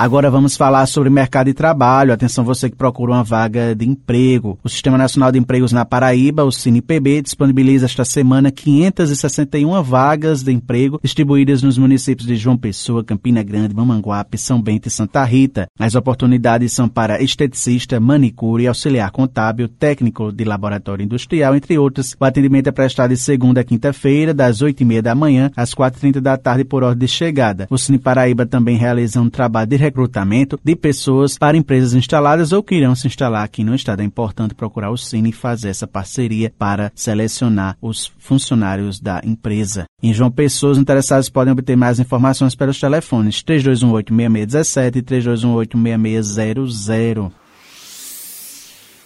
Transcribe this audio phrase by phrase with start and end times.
[0.00, 2.10] Agora vamos falar sobre mercado de trabalho.
[2.10, 4.58] Atenção você que procura uma vaga de emprego.
[4.64, 10.52] O Sistema Nacional de Empregos na Paraíba, o CinePB, disponibiliza esta semana 561 vagas de
[10.52, 15.66] emprego distribuídas nos municípios de João Pessoa, Campina Grande, Mamanguape, São Bento e Santa Rita.
[15.78, 22.16] As oportunidades são para esteticista, manicure, auxiliar contábil, técnico de laboratório industrial, entre outras.
[22.18, 26.38] O atendimento é prestado de segunda a quinta-feira, das 8h30 da manhã às 4h30 da
[26.38, 27.66] tarde por ordem de chegada.
[27.68, 32.62] O Cine Paraíba também realiza um trabalho de recrutamento de pessoas para empresas instaladas ou
[32.62, 34.00] que irão se instalar aqui no estado.
[34.00, 39.84] É importante procurar o Cine e fazer essa parceria para selecionar os funcionários da empresa.
[40.02, 47.39] Em João Pessoa, os interessados podem obter mais informações pelos telefones 3218-6617 e 3218-6600.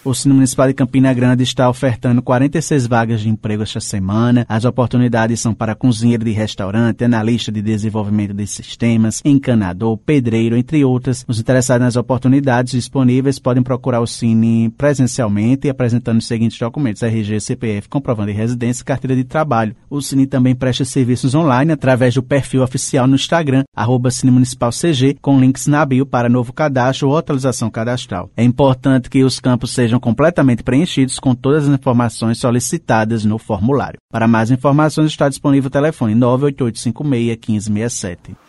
[0.04, 4.44] O Cine Municipal de Campina Grande está ofertando 46 vagas de emprego esta semana.
[4.46, 10.84] As oportunidades são para cozinheiro de restaurante, analista de desenvolvimento de sistemas, encanador, pedreiro, entre
[10.84, 11.24] outras.
[11.26, 17.40] Os interessados nas oportunidades disponíveis podem procurar o Cine presencialmente apresentando os seguintes documentos: RG,
[17.40, 19.74] CPF, comprovando de residência e carteira de trabalho.
[19.88, 24.68] O Cine também presta serviços online através do perfil oficial no Instagram, arroba Cine Municipal
[24.70, 28.30] CG, com links na bio para novo cadastro ou atualização cadastral.
[28.36, 33.38] É importante que os campos sejam sejam completamente preenchidos com todas as informações solicitadas no
[33.38, 33.98] formulário.
[34.10, 38.43] Para mais informações está disponível o telefone 98856 1567.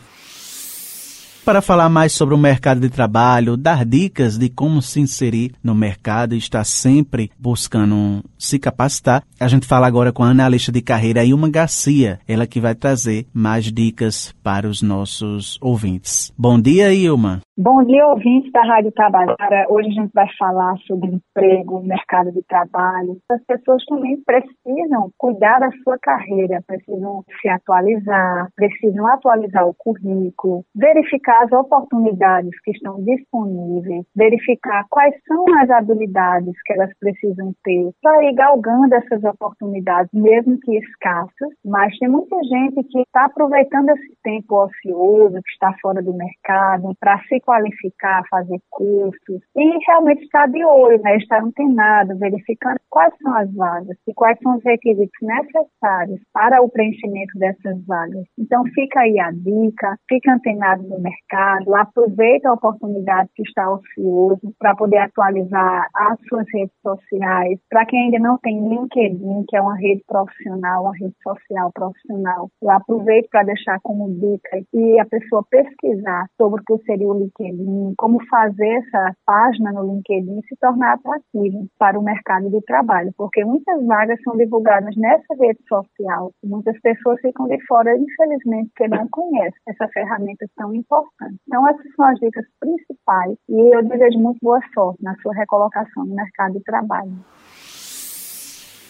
[1.48, 5.74] para falar mais sobre o mercado de trabalho, dar dicas de como se inserir no
[5.74, 9.24] mercado e estar sempre buscando se capacitar.
[9.40, 13.28] A gente fala agora com a analista de carreira Ilma Garcia, ela que vai trazer
[13.34, 16.34] mais dicas para os nossos ouvintes.
[16.38, 17.40] Bom dia, Ilma.
[17.58, 19.66] Bom dia, ouvintes da Rádio Tabajara.
[19.70, 23.18] Hoje a gente vai falar sobre emprego, mercado de trabalho.
[23.32, 30.64] As pessoas também precisam cuidar da sua carreira, precisam se atualizar, precisam atualizar o currículo,
[30.76, 37.92] verificar as oportunidades que estão disponíveis, verificar quais são as habilidades que elas precisam ter
[38.02, 41.50] para ir galgando essas oportunidades, mesmo que escassas.
[41.66, 46.94] Mas tem muita gente que está aproveitando esse tempo ocioso, que está fora do mercado,
[47.00, 53.14] para se qualificar, fazer cursos e realmente estar de olho, né, estar antenado, verificando quais
[53.22, 58.26] são as vagas e quais são os requisitos necessários para o preenchimento dessas vagas.
[58.38, 64.54] Então fica aí a dica, fica antenado no mercado, aproveita a oportunidade que está ocioso
[64.60, 67.60] para poder atualizar as suas redes sociais.
[67.70, 72.50] Para quem ainda não tem LinkedIn, que é uma rede profissional, uma rede social profissional,
[72.62, 77.20] eu aproveito para deixar como dica e a pessoa pesquisar sobre o que seria o
[77.20, 83.12] LinkedIn como fazer essa página no LinkedIn se tornar atrativa para o mercado de trabalho,
[83.18, 88.88] porque muitas vagas são divulgadas nessa rede social muitas pessoas ficam de fora, infelizmente, porque
[88.88, 90.74] não conhecem essa ferramenta tão
[91.08, 91.40] importante.
[91.48, 96.06] Então, essas são as dicas principais e eu desejo muito boa sorte na sua recolocação
[96.06, 97.14] no mercado de trabalho.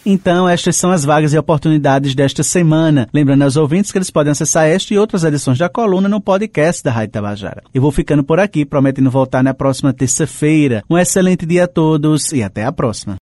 [0.06, 3.08] Então, estas são as vagas e oportunidades desta semana.
[3.12, 6.82] Lembrando aos ouvintes que eles podem acessar esta e outras edições da coluna no podcast
[6.82, 7.62] da Rádio Tabajara.
[7.74, 10.82] Eu vou ficando por aqui, prometendo voltar na próxima terça-feira.
[10.88, 13.16] Um excelente dia a todos e até a próxima.